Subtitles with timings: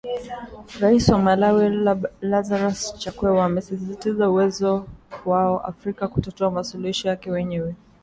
[0.81, 1.65] Rais wa Malawi
[2.31, 4.71] Lazarus chakwera amesisitiza uwezo
[5.29, 7.75] wao Afrika kutatua masuluhisho yake wenyewe